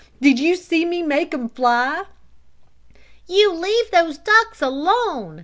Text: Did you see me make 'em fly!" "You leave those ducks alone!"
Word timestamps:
Did 0.19 0.39
you 0.39 0.55
see 0.55 0.83
me 0.83 1.03
make 1.03 1.31
'em 1.31 1.47
fly!" 1.47 2.05
"You 3.27 3.53
leave 3.53 3.91
those 3.91 4.17
ducks 4.17 4.59
alone!" 4.59 5.39